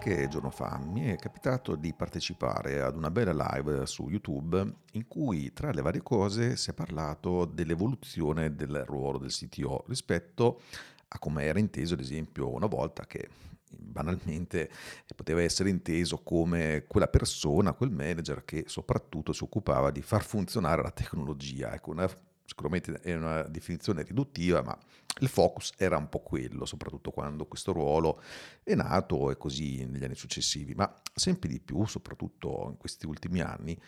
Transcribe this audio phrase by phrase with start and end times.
[0.00, 5.08] Qualche giorno fa mi è capitato di partecipare ad una bella live su YouTube in
[5.08, 10.60] cui tra le varie cose si è parlato dell'evoluzione del ruolo del CTO rispetto
[11.08, 13.28] a come era inteso ad esempio una volta che
[13.68, 14.70] banalmente
[15.16, 20.80] poteva essere inteso come quella persona, quel manager che soprattutto si occupava di far funzionare
[20.80, 21.74] la tecnologia.
[21.74, 22.08] Ecco, una
[22.48, 24.76] sicuramente è una definizione riduttiva, ma
[25.20, 28.22] il focus era un po' quello, soprattutto quando questo ruolo
[28.62, 33.42] è nato e così negli anni successivi, ma sempre di più, soprattutto in questi ultimi
[33.42, 33.78] anni,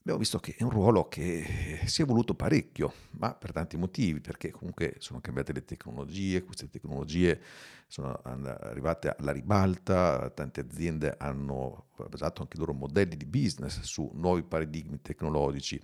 [0.00, 4.20] abbiamo visto che è un ruolo che si è evoluto parecchio, ma per tanti motivi,
[4.20, 7.40] perché comunque sono cambiate le tecnologie, queste tecnologie
[7.88, 14.10] sono arrivate alla ribalta, tante aziende hanno basato anche i loro modelli di business su
[14.12, 15.80] nuovi paradigmi tecnologici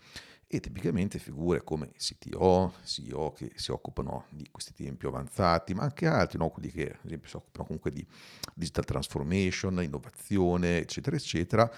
[0.55, 5.84] e tipicamente figure come CTO, CEO che si occupano di questi temi più avanzati, ma
[5.84, 6.51] anche altri, no?
[6.51, 8.06] quelli che ad esempio si occupano comunque di
[8.52, 11.73] digital transformation, innovazione, eccetera, eccetera,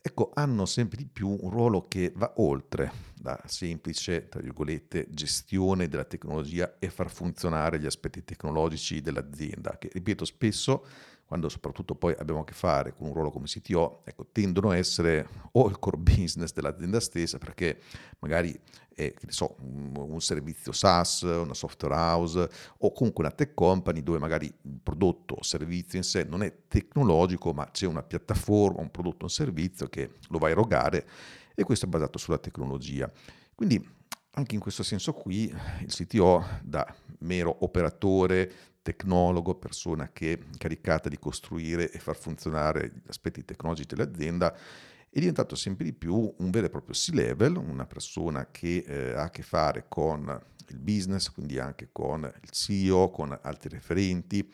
[0.00, 2.92] ecco, hanno sempre di più un ruolo che va oltre
[3.22, 9.90] la semplice, tra virgolette, gestione della tecnologia e far funzionare gli aspetti tecnologici dell'azienda, che
[9.92, 10.86] ripeto spesso
[11.30, 14.76] quando soprattutto poi abbiamo a che fare con un ruolo come CTO, ecco, tendono a
[14.76, 17.78] essere o il core business dell'azienda stessa, perché
[18.18, 18.60] magari
[18.92, 24.46] è so, un servizio SaaS, una software house o comunque una tech company dove magari
[24.46, 29.26] il prodotto o servizio in sé non è tecnologico, ma c'è una piattaforma, un prodotto,
[29.26, 31.06] un servizio che lo va a erogare
[31.54, 33.08] e questo è basato sulla tecnologia.
[33.54, 33.98] Quindi
[34.32, 41.08] anche in questo senso qui il CTO da mero operatore tecnologo, persona che è caricata
[41.08, 46.50] di costruire e far funzionare gli aspetti tecnologici dell'azienda, è diventato sempre di più un
[46.50, 51.30] vero e proprio C-level, una persona che eh, ha a che fare con il business,
[51.30, 54.48] quindi anche con il CEO, con altri referenti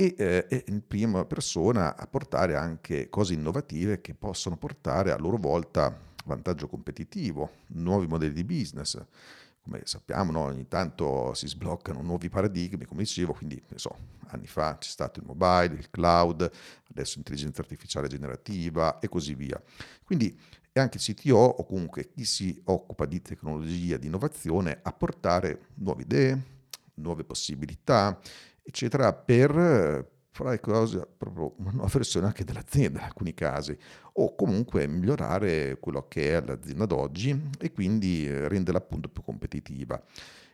[0.00, 5.18] e eh, è in prima persona a portare anche cose innovative che possono portare a
[5.18, 8.96] loro volta vantaggio competitivo, nuovi modelli di business
[9.68, 10.40] come sappiamo, no?
[10.40, 13.94] ogni tanto si sbloccano nuovi paradigmi, come dicevo, quindi so,
[14.28, 16.50] anni fa c'è stato il mobile, il cloud,
[16.90, 19.62] adesso l'intelligenza artificiale generativa e così via.
[20.02, 20.36] Quindi
[20.72, 25.66] è anche il CTO o comunque chi si occupa di tecnologia, di innovazione, a portare
[25.74, 26.42] nuove idee,
[26.94, 28.18] nuove possibilità,
[28.62, 33.76] eccetera, per fare cose, proprio una versione anche dell'azienda in alcuni casi,
[34.14, 40.00] o comunque migliorare quello che è l'azienda d'oggi e quindi eh, renderla appunto più competitiva.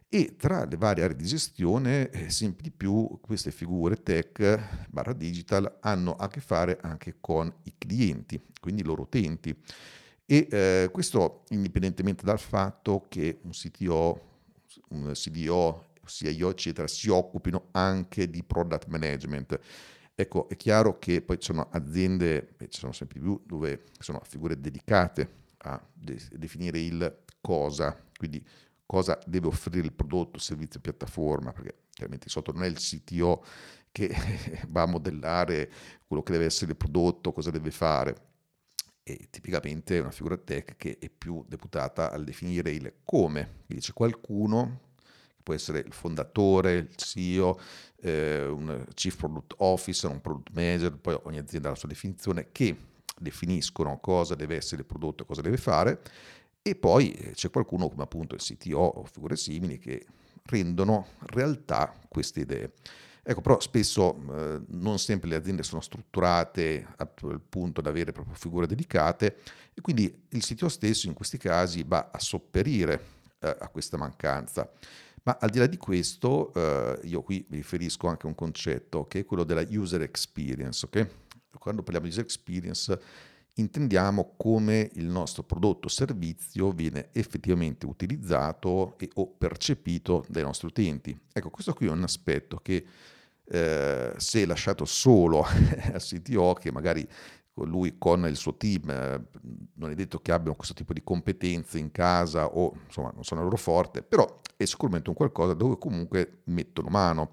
[0.08, 5.12] E tra le varie aree di gestione, eh, sempre di più queste figure tech barra
[5.12, 9.54] digital hanno a che fare anche con i clienti, quindi i loro utenti.
[10.26, 14.20] E eh, questo indipendentemente dal fatto che un CTO,
[14.90, 19.59] un CDO CIO, eccetera, si occupino anche di product management.
[20.15, 24.20] Ecco, è chiaro che poi ci sono aziende, e ci sono sempre più, dove sono
[24.25, 28.44] figure dedicate a de- definire il cosa, quindi
[28.87, 33.44] cosa deve offrire il prodotto, servizio, piattaforma, perché chiaramente sotto non è il CTO
[33.91, 34.14] che
[34.69, 35.70] va a modellare
[36.06, 38.32] quello che deve essere il prodotto, cosa deve fare.
[39.03, 43.62] E tipicamente è una figura tech che è più deputata al definire il come.
[43.66, 44.94] Quindi c'è qualcuno
[45.44, 47.60] può essere il fondatore, il CEO,
[48.00, 52.49] eh, un chief product officer, un product manager, poi ogni azienda ha la sua definizione,
[52.50, 52.77] che
[53.16, 56.00] definiscono cosa deve essere il prodotto e cosa deve fare,
[56.60, 60.05] e poi eh, c'è qualcuno come appunto il CTO o figure simili che
[60.47, 62.72] rendono realtà queste idee.
[63.26, 68.34] Ecco, però spesso eh, non sempre le aziende sono strutturate al punto da avere proprio
[68.34, 69.38] figure dedicate
[69.72, 73.00] e quindi il CTO stesso in questi casi va a sopperire
[73.38, 74.71] eh, a questa mancanza.
[75.24, 79.06] Ma al di là di questo, eh, io qui mi riferisco anche a un concetto
[79.06, 80.84] che è quello della user experience.
[80.84, 81.08] Okay?
[81.58, 83.00] Quando parliamo di user experience
[83.54, 90.66] intendiamo come il nostro prodotto o servizio viene effettivamente utilizzato e o percepito dai nostri
[90.66, 91.18] utenti.
[91.32, 92.84] Ecco, questo qui è un aspetto che
[93.44, 95.44] eh, se lasciato solo
[95.93, 97.06] al CTO, che magari
[97.54, 99.22] lui con il suo team, eh,
[99.75, 103.43] non è detto che abbiano questo tipo di competenze in casa o insomma non sono
[103.43, 107.32] loro forte, però è sicuramente un qualcosa dove comunque mettono mano.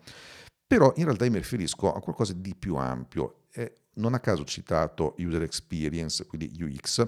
[0.66, 3.44] Però in realtà io mi riferisco a qualcosa di più ampio.
[3.52, 7.08] Eh, non a caso ho citato user experience, quindi UX,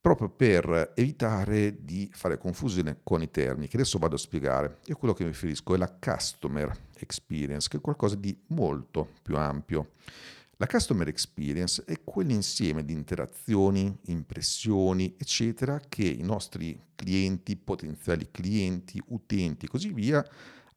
[0.00, 4.78] proprio per evitare di fare confusione con i termini che adesso vado a spiegare.
[4.86, 9.36] Io quello che mi riferisco è la customer experience, che è qualcosa di molto più
[9.36, 9.90] ampio.
[10.60, 19.00] La customer experience è quell'insieme di interazioni, impressioni, eccetera, che i nostri clienti, potenziali clienti,
[19.10, 20.24] utenti e così via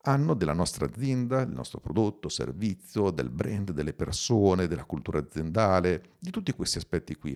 [0.04, 6.12] hanno della nostra azienda, del nostro prodotto, servizio, del brand, delle persone, della cultura aziendale,
[6.20, 7.36] di tutti questi aspetti qui.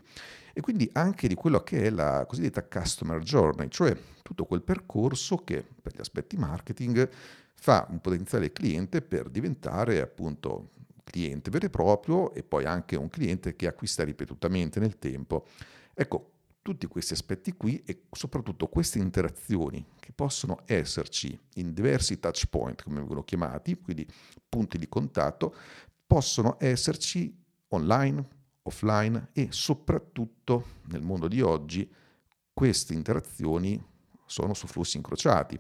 [0.54, 5.38] E quindi anche di quello che è la cosiddetta customer journey, cioè tutto quel percorso
[5.38, 7.10] che per gli aspetti marketing
[7.56, 10.70] fa un potenziale cliente per diventare appunto
[11.06, 15.46] cliente vero e proprio e poi anche un cliente che acquista ripetutamente nel tempo.
[15.94, 16.32] Ecco,
[16.62, 22.82] tutti questi aspetti qui e soprattutto queste interazioni che possono esserci in diversi touch point,
[22.84, 24.06] come vengono chiamati, quindi
[24.50, 25.56] punti di contatto,
[26.08, 27.34] possono esserci
[27.70, 28.28] online,
[28.64, 31.90] offline e soprattutto nel mondo di oggi
[32.52, 33.82] queste interazioni
[34.26, 35.60] sono su flussi incrociati,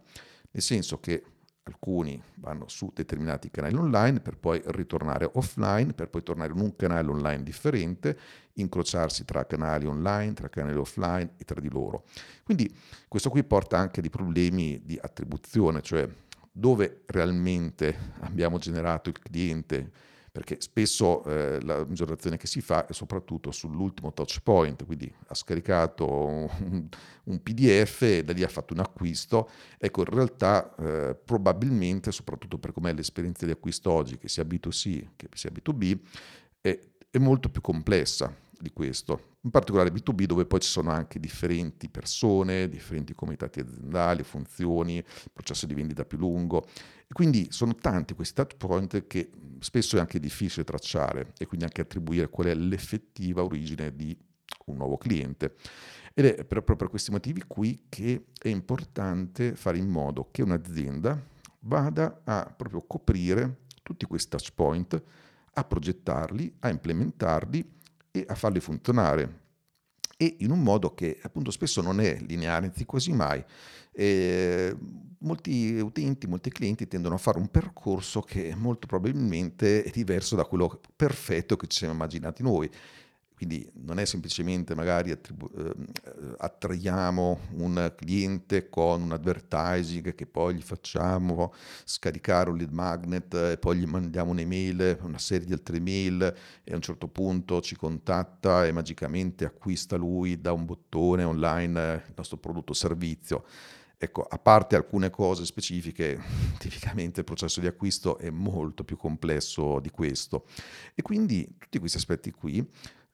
[0.52, 1.24] nel senso che
[1.66, 6.76] alcuni vanno su determinati canali online per poi ritornare offline, per poi tornare in un
[6.76, 8.18] canale online differente,
[8.54, 12.06] incrociarsi tra canali online, tra canali offline e tra di loro.
[12.44, 12.74] Quindi
[13.08, 16.08] questo qui porta anche dei problemi di attribuzione, cioè
[16.52, 19.92] dove realmente abbiamo generato il cliente
[20.36, 25.34] perché spesso eh, la misurazione che si fa è soprattutto sull'ultimo touch point, quindi ha
[25.34, 26.90] scaricato un,
[27.24, 29.50] un PDF e da lì ha fatto un acquisto.
[29.78, 35.08] Ecco, in realtà eh, probabilmente, soprattutto per com'è l'esperienza di acquisto oggi, che sia B2C
[35.16, 36.00] che sia B2B,
[36.60, 36.78] è,
[37.10, 41.90] è molto più complessa di questo, in particolare B2B dove poi ci sono anche differenti
[41.90, 46.66] persone, differenti comitati aziendali, funzioni, processo di vendita più lungo
[47.07, 49.30] e quindi sono tanti questi touch point che
[49.60, 54.18] spesso è anche difficile tracciare e quindi anche attribuire qual è l'effettiva origine di
[54.66, 55.56] un nuovo cliente.
[56.13, 61.22] Ed è proprio per questi motivi qui che è importante fare in modo che un'azienda
[61.62, 65.04] vada a proprio coprire tutti questi touch point,
[65.54, 67.74] a progettarli, a implementarli
[68.16, 69.44] e a farli funzionare
[70.18, 73.44] e in un modo che appunto spesso non è lineare, anzi quasi mai.
[73.92, 74.76] E
[75.20, 80.46] molti utenti, molti clienti tendono a fare un percorso che molto probabilmente è diverso da
[80.46, 82.70] quello perfetto che ci siamo immaginati noi.
[83.36, 90.56] Quindi non è semplicemente magari attribu- eh, attraiamo un cliente con un advertising che poi
[90.56, 91.54] gli facciamo
[91.84, 96.34] scaricare un lead magnet e poi gli mandiamo un'email, una serie di altre email
[96.64, 102.04] e a un certo punto ci contatta e magicamente acquista lui da un bottone online
[102.08, 103.44] il nostro prodotto o servizio.
[103.98, 106.20] Ecco, a parte alcune cose specifiche,
[106.60, 110.46] tipicamente il processo di acquisto è molto più complesso di questo.
[110.94, 112.66] E quindi tutti questi aspetti qui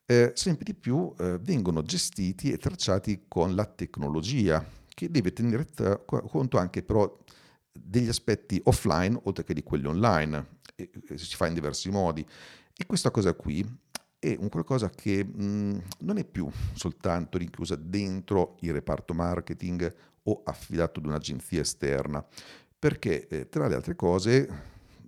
[0.06, 5.64] eh, sempre di più eh, vengono gestiti e tracciati con la tecnologia, che deve tenere
[5.64, 7.18] t- conto anche però
[7.72, 12.26] degli aspetti offline oltre che di quelli online, e, e si fa in diversi modi.
[12.74, 13.64] E questa cosa qui
[14.18, 19.92] è un qualcosa che mh, non è più soltanto rinchiusa dentro il reparto marketing
[20.24, 22.24] o affidato ad un'agenzia esterna,
[22.78, 24.48] perché eh, tra le altre cose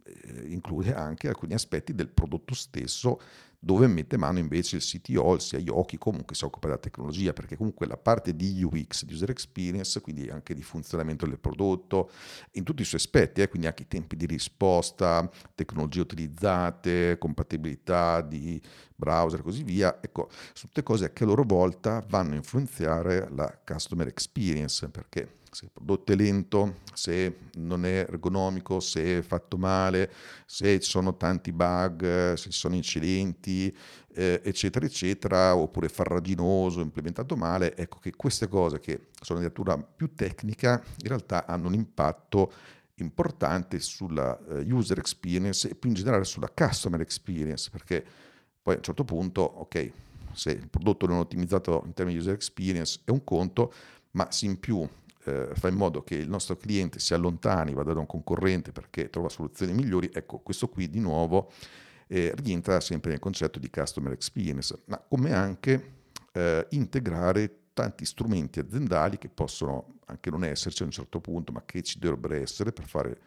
[0.02, 3.20] eh, include anche alcuni aspetti del prodotto stesso
[3.64, 7.56] dove mette mano invece il CTO, il CIO, chi comunque si occupa della tecnologia, perché
[7.56, 12.11] comunque la parte di UX, di user experience, quindi anche di funzionamento del prodotto,
[12.52, 18.20] in tutti i suoi aspetti, eh, quindi anche i tempi di risposta, tecnologie utilizzate, compatibilità
[18.20, 18.61] di
[18.94, 23.28] browser e così via, ecco, sono tutte cose che a loro volta vanno a influenzare
[23.31, 29.22] la customer experience, perché se il prodotto è lento, se non è ergonomico, se è
[29.22, 30.10] fatto male,
[30.44, 33.75] se ci sono tanti bug, se ci sono incidenti,
[34.12, 39.78] eh, eccetera, eccetera, oppure farraginoso, implementato male, ecco che queste cose che sono di natura
[39.78, 42.52] più tecnica in realtà hanno un impatto
[42.96, 48.04] importante sulla uh, user experience e più in generale sulla customer experience, perché
[48.62, 49.92] poi a un certo punto, ok,
[50.32, 53.73] se il prodotto non è ottimizzato in termini di user experience è un conto,
[54.12, 54.87] ma se in più
[55.25, 59.11] eh, fa in modo che il nostro cliente si allontani, vada da un concorrente perché
[59.11, 61.50] trova soluzioni migliori, ecco, questo qui di nuovo
[62.07, 65.93] eh, rientra sempre nel concetto di customer experience, ma come anche
[66.33, 71.62] eh, integrare tanti strumenti aziendali che possono anche non esserci a un certo punto, ma
[71.64, 73.19] che ci dovrebbero essere per fare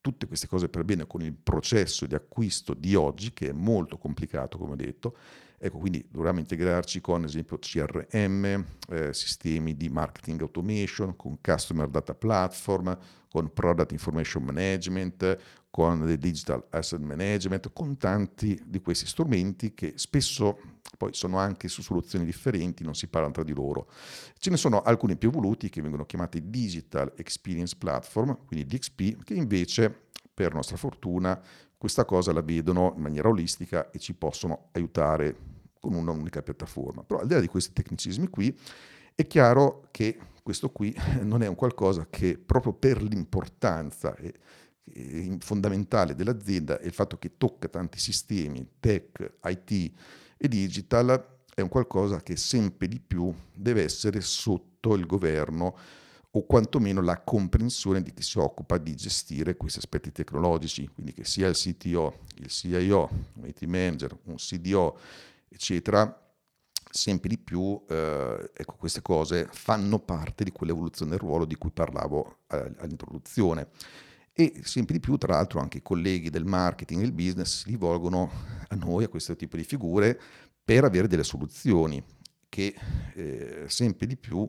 [0.00, 3.98] tutte queste cose per bene con il processo di acquisto di oggi, che è molto
[3.98, 5.16] complicato, come ho detto,
[5.60, 11.88] Ecco, quindi dovremmo integrarci con, ad esempio, CRM, eh, sistemi di marketing automation, con customer
[11.88, 12.96] data platform,
[13.28, 15.38] con product information management,
[15.68, 20.58] con digital asset management, con tanti di questi strumenti che spesso
[20.96, 23.90] poi sono anche su soluzioni differenti, non si parlano tra di loro.
[24.38, 29.34] Ce ne sono alcuni più evoluti che vengono chiamati Digital Experience Platform, quindi DXP, che
[29.34, 31.40] invece, per nostra fortuna,
[31.78, 35.36] questa cosa la vedono in maniera olistica e ci possono aiutare
[35.80, 37.04] con un'unica piattaforma.
[37.04, 38.58] Però al di là di questi tecnicismi qui,
[39.14, 44.34] è chiaro che questo qui non è un qualcosa che proprio per l'importanza che
[44.84, 49.92] eh, fondamentale dell'azienda è il fatto che tocca tanti sistemi, tech, IT
[50.36, 55.76] e digital, è un qualcosa che sempre di più deve essere sotto il governo
[56.30, 61.24] o quantomeno la comprensione di chi si occupa di gestire questi aspetti tecnologici, quindi che
[61.24, 64.98] sia il CTO, il CIO, un IT manager, un CDO,
[65.48, 66.26] eccetera,
[66.90, 71.70] sempre di più eh, ecco, queste cose fanno parte di quell'evoluzione del ruolo di cui
[71.70, 73.68] parlavo eh, all'introduzione.
[74.32, 77.70] E sempre di più, tra l'altro, anche i colleghi del marketing e il business si
[77.70, 78.30] rivolgono
[78.68, 80.20] a noi, a questo tipo di figure,
[80.62, 82.00] per avere delle soluzioni
[82.48, 82.74] che
[83.14, 84.48] eh, sempre di più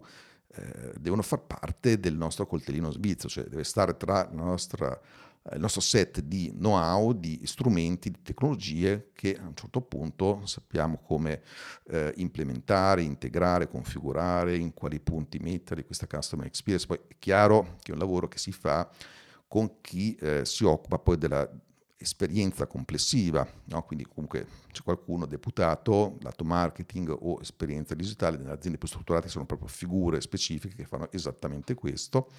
[0.55, 4.99] eh, devono far parte del nostro coltellino svizzero, cioè deve stare tra nostra
[5.43, 10.45] eh, il nostro set di know-how, di strumenti, di tecnologie che a un certo punto
[10.45, 11.41] sappiamo come
[11.87, 16.87] eh, implementare, integrare, configurare, in quali punti mettere questa customer experience.
[16.87, 18.89] Poi è chiaro che è un lavoro che si fa
[19.47, 21.49] con chi eh, si occupa poi della
[22.01, 23.83] esperienza complessiva, no?
[23.83, 29.45] quindi comunque c'è qualcuno deputato, lato marketing o esperienza digitale, nelle aziende più strutturate sono
[29.45, 32.29] proprio figure specifiche che fanno esattamente questo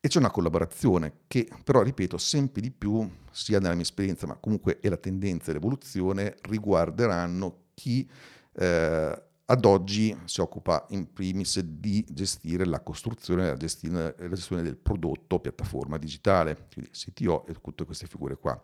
[0.00, 4.36] e c'è una collaborazione che però, ripeto, sempre di più, sia nella mia esperienza, ma
[4.36, 8.08] comunque è la tendenza e l'evoluzione, riguarderanno chi
[8.52, 14.76] eh, ad oggi si occupa in primis di gestire la costruzione e la gestione, del
[14.76, 18.60] prodotto piattaforma digitale, quindi CTO e tutte queste figure qua.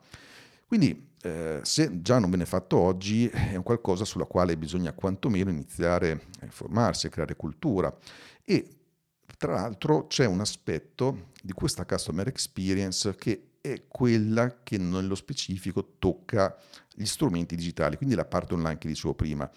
[0.66, 5.48] Quindi eh, se già non viene fatto oggi è un qualcosa sulla quale bisogna quantomeno
[5.48, 7.94] iniziare a informarsi, a creare cultura
[8.44, 8.68] e
[9.38, 15.94] tra l'altro c'è un aspetto di questa customer experience che è quella che nello specifico
[15.98, 16.54] tocca
[16.94, 19.50] gli strumenti digitali, quindi la parte online che dicevo prima.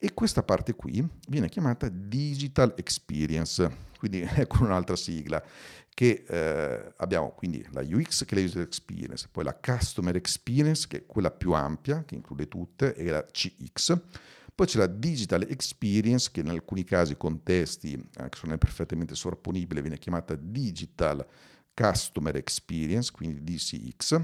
[0.00, 5.42] E questa parte qui viene chiamata Digital Experience, quindi ecco un'altra sigla,
[5.92, 10.86] che eh, abbiamo quindi la UX che è la User Experience, poi la Customer Experience
[10.86, 14.00] che è quella più ampia, che include tutte, e la CX,
[14.54, 19.16] poi c'è la digital experience che in alcuni casi, contesti, anche se non è perfettamente
[19.16, 21.26] sovrapponibile, viene chiamata digital
[21.74, 24.20] customer experience, quindi DCX,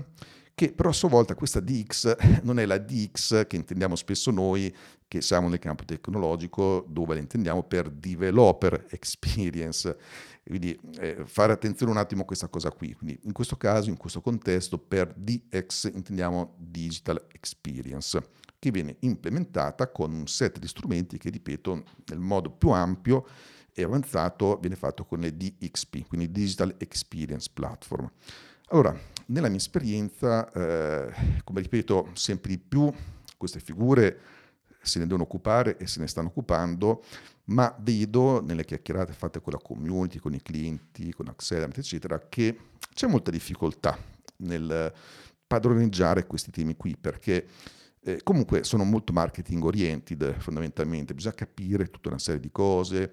[0.54, 4.74] che però a sua volta questa DX non è la DX che intendiamo spesso noi,
[5.08, 9.96] che siamo nel campo tecnologico, dove la intendiamo per developer experience.
[10.44, 12.94] Quindi eh, fare attenzione un attimo a questa cosa qui.
[12.94, 18.20] Quindi in questo caso, in questo contesto, per DX intendiamo digital experience
[18.58, 23.26] che viene implementata con un set di strumenti che, ripeto, nel modo più ampio
[23.74, 28.10] e avanzato viene fatto con le DXP, quindi Digital Experience Platform.
[28.68, 32.92] Allora, nella mia esperienza, eh, come ripeto sempre di più,
[33.36, 34.18] queste figure
[34.80, 37.02] se ne devono occupare e se ne stanno occupando,
[37.46, 42.58] ma vedo nelle chiacchierate fatte con la community, con i clienti, con Accelerant, eccetera, che
[42.92, 43.98] c'è molta difficoltà
[44.38, 44.92] nel
[45.46, 47.46] padroneggiare questi temi qui, perché
[48.00, 53.12] eh, comunque sono molto marketing oriented fondamentalmente, bisogna capire tutta una serie di cose,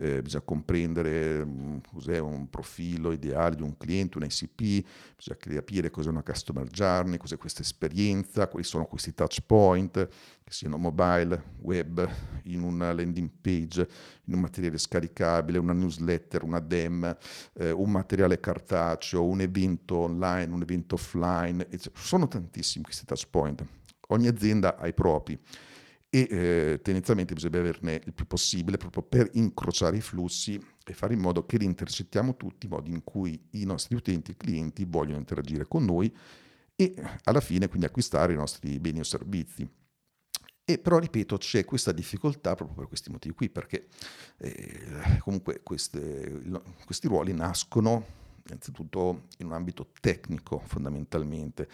[0.00, 5.90] eh, bisogna comprendere um, cos'è un profilo ideale di un cliente, un ICP, bisogna capire
[5.90, 10.08] cos'è una customer journey, cos'è questa esperienza, quali sono questi touch point,
[10.42, 12.08] che siano mobile, web,
[12.44, 13.86] in una landing page,
[14.24, 17.16] in un materiale scaricabile, una newsletter, una DEM,
[17.58, 23.62] eh, un materiale cartaceo, un evento online, un evento offline, sono tantissimi questi touch point.
[24.08, 25.38] Ogni azienda ha i propri
[26.12, 31.14] e eh, tendenzialmente bisogna averne il più possibile proprio per incrociare i flussi e fare
[31.14, 34.84] in modo che li intercettiamo tutti, in modo in cui i nostri utenti e clienti
[34.84, 36.12] vogliono interagire con noi
[36.74, 39.68] e alla fine quindi acquistare i nostri beni o servizi.
[40.64, 43.88] E però, ripeto, c'è questa difficoltà proprio per questi motivi qui, perché
[44.38, 46.42] eh, comunque queste,
[46.84, 51.68] questi ruoli nascono innanzitutto in un ambito tecnico fondamentalmente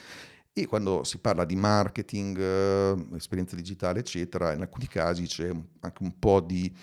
[0.58, 6.02] e quando si parla di marketing, eh, esperienza digitale, eccetera, in alcuni casi c'è anche
[6.02, 6.74] un po' di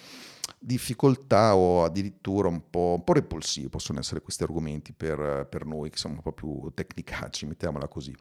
[0.59, 5.89] difficoltà o addirittura un po', un po repulsivi possono essere questi argomenti per, per, noi
[5.89, 8.15] che siamo un po' più tecnicacci, mettiamola così.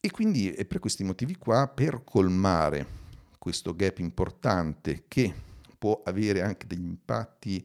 [0.00, 2.86] E quindi è per questi motivi qua, per colmare
[3.36, 5.30] questo gap importante che
[5.76, 7.62] può avere anche degli impatti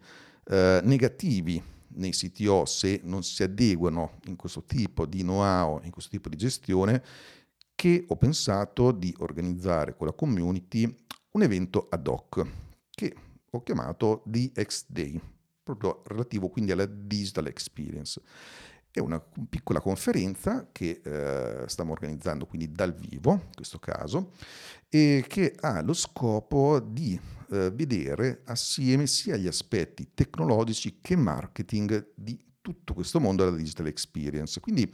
[0.48, 1.64] eh, negativi
[1.96, 6.38] nei CTO se non si adeguano in questo tipo di know-how, in questo tipo di
[6.38, 7.04] gestione,
[7.76, 10.84] che ho pensato di organizzare con la community
[11.32, 12.46] un evento ad hoc
[12.90, 13.14] che
[13.50, 15.20] ho chiamato DX Day,
[15.62, 18.22] proprio relativo quindi alla digital experience.
[18.96, 24.32] È una piccola conferenza che eh, stiamo organizzando quindi dal vivo, in questo caso,
[24.88, 27.20] e che ha lo scopo di
[27.52, 33.88] eh, vedere assieme sia gli aspetti tecnologici che marketing di tutto questo mondo della digital
[33.88, 34.62] experience.
[34.62, 34.90] Quindi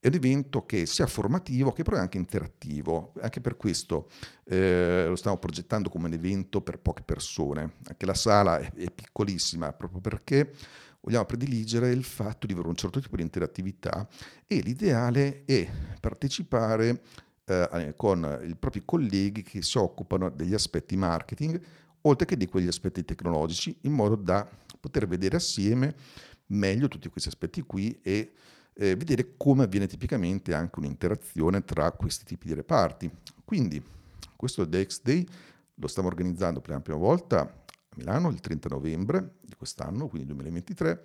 [0.00, 4.08] È un evento che sia formativo che però è anche interattivo, anche per questo
[4.44, 8.92] eh, lo stiamo progettando come un evento per poche persone, anche la sala è, è
[8.92, 10.52] piccolissima proprio perché
[11.00, 14.08] vogliamo prediligere il fatto di avere un certo tipo di interattività
[14.46, 17.02] e l'ideale è partecipare
[17.44, 21.60] eh, con i propri colleghi che si occupano degli aspetti marketing,
[22.02, 24.48] oltre che di quegli aspetti tecnologici, in modo da
[24.80, 25.94] poter vedere assieme
[26.48, 28.32] meglio tutti questi aspetti qui e
[28.74, 33.10] eh, vedere come avviene tipicamente anche un'interazione tra questi tipi di reparti.
[33.44, 33.82] Quindi
[34.36, 35.26] questo DX Day
[35.74, 37.57] lo stiamo organizzando per la prima volta
[37.98, 41.02] Milano il 30 novembre di quest'anno, quindi 2023.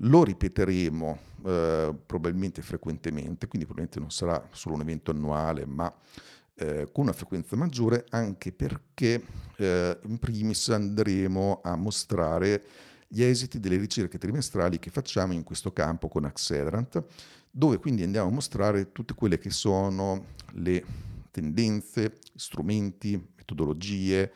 [0.00, 5.92] Lo ripeteremo eh, probabilmente frequentemente, quindi probabilmente non sarà solo un evento annuale, ma
[6.54, 9.22] eh, con una frequenza maggiore, anche perché
[9.56, 12.62] eh, in primis andremo a mostrare
[13.08, 17.02] gli esiti delle ricerche trimestrali che facciamo in questo campo con Accelerant,
[17.50, 20.84] dove quindi andiamo a mostrare tutte quelle che sono le
[21.30, 24.30] tendenze, strumenti, metodologie,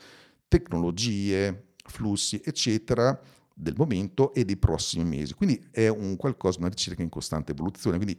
[0.49, 3.21] tecnologie, flussi, eccetera,
[3.53, 5.35] del momento e dei prossimi mesi.
[5.35, 7.97] Quindi è un qualcosa, una ricerca in costante evoluzione.
[7.97, 8.19] Quindi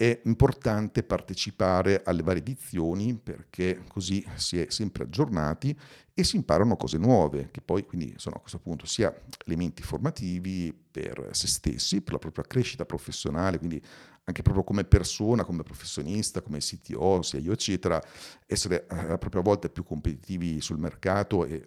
[0.00, 5.78] è importante partecipare alle varie edizioni perché così si è sempre aggiornati
[6.14, 9.14] e si imparano cose nuove, che poi quindi sono a questo punto sia
[9.44, 13.78] elementi formativi per se stessi, per la propria crescita professionale, quindi
[14.24, 18.02] anche proprio come persona, come professionista, come CTO, CIO, eccetera,
[18.46, 21.66] essere a propria volta più competitivi sul mercato e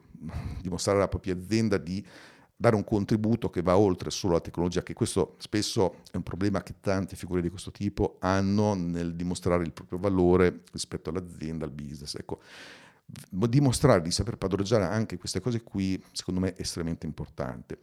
[0.59, 2.03] dimostrare alla propria azienda di
[2.63, 6.63] dare un contributo che va oltre solo la tecnologia, che questo spesso è un problema
[6.63, 11.71] che tante figure di questo tipo hanno nel dimostrare il proprio valore rispetto all'azienda, al
[11.71, 12.15] business.
[12.15, 12.39] Ecco,
[13.49, 17.79] dimostrare di saper padroneggiare anche queste cose qui, secondo me, è estremamente importante.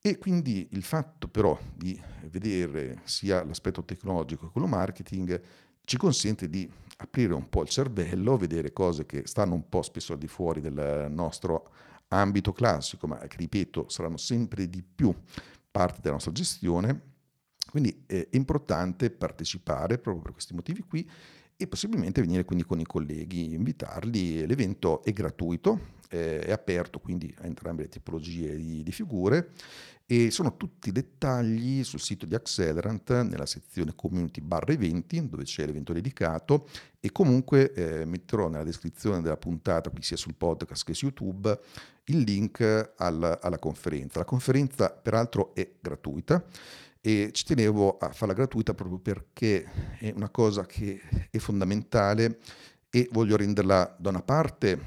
[0.00, 5.40] E quindi il fatto però di vedere sia l'aspetto tecnologico che quello marketing
[5.84, 10.14] ci consente di aprire un po' il cervello, vedere cose che stanno un po' spesso
[10.14, 11.70] al di fuori del nostro
[12.08, 15.14] ambito classico, ma che ripeto saranno sempre di più
[15.70, 17.14] parte della nostra gestione.
[17.68, 21.08] Quindi è importante partecipare proprio per questi motivi qui
[21.56, 24.46] e possibilmente venire quindi con i colleghi, invitarli.
[24.46, 29.50] L'evento è gratuito, è aperto quindi a entrambe le tipologie di, di figure
[30.08, 35.66] e sono tutti dettagli sul sito di Accelerant nella sezione community barra eventi dove c'è
[35.66, 36.68] l'evento dedicato
[37.00, 41.58] e comunque eh, metterò nella descrizione della puntata qui sia sul podcast che su YouTube
[42.04, 44.20] il link alla, alla conferenza.
[44.20, 46.44] La conferenza peraltro è gratuita
[47.06, 49.64] e ci tenevo a farla gratuita proprio perché
[50.00, 52.40] è una cosa che è fondamentale
[52.90, 54.80] e voglio renderla da una parte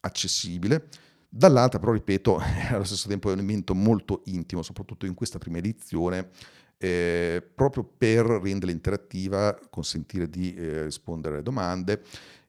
[0.00, 0.88] accessibile,
[1.34, 2.36] Dall'altra, però, ripeto,
[2.72, 6.28] allo stesso tempo è un evento molto intimo, soprattutto in questa prima edizione,
[6.76, 12.02] eh, proprio per renderla interattiva, consentire di eh, rispondere alle domande.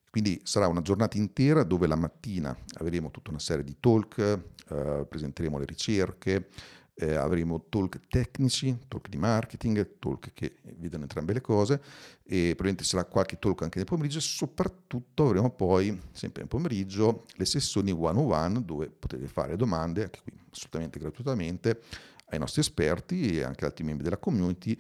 [0.10, 5.06] Quindi sarà una giornata intera dove la mattina avremo tutta una serie di talk, eh,
[5.08, 6.50] presenteremo le ricerche,
[6.96, 11.82] eh, avremo talk tecnici, talk di marketing, talk che vedono entrambe le cose
[12.24, 17.26] e probabilmente sarà qualche talk anche nel pomeriggio e soprattutto avremo poi, sempre nel pomeriggio,
[17.36, 21.82] le sessioni one-on-one dove potete fare domande, anche qui assolutamente gratuitamente,
[22.30, 24.78] ai nostri esperti e anche ad altri membri della community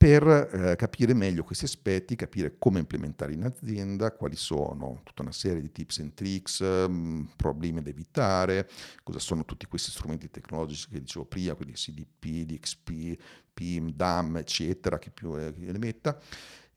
[0.00, 5.30] per eh, capire meglio questi aspetti, capire come implementare in azienda, quali sono tutta una
[5.30, 8.66] serie di tips and tricks, mh, mm, problemi da evitare,
[9.02, 14.98] cosa sono tutti questi strumenti tecnologici che dicevo prima, quindi CDP, DXP, PIM, DAM, eccetera,
[14.98, 16.18] chi più eh, ne metta.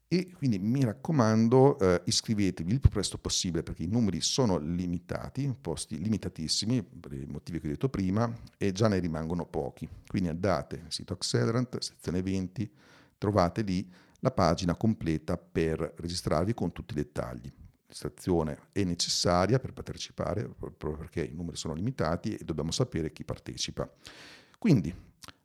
[0.10, 5.56] E quindi mi raccomando, eh, iscrivetevi il più presto possibile perché i numeri sono limitati,
[5.62, 9.88] posti limitatissimi per i motivi che ho detto prima e già ne rimangono pochi.
[10.06, 12.70] Quindi andate nel sito Accelerant, sezione 20,
[13.24, 17.50] trovate lì la pagina completa per registrarvi con tutti i dettagli.
[17.86, 23.24] Registrazione è necessaria per partecipare proprio perché i numeri sono limitati e dobbiamo sapere chi
[23.24, 23.90] partecipa.
[24.60, 24.94] Quindi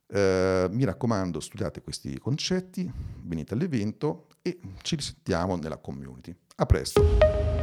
[0.07, 2.91] eh, mi raccomando, studiate questi concetti,
[3.23, 6.35] venite all'evento e ci risentiamo nella community.
[6.57, 7.58] A presto!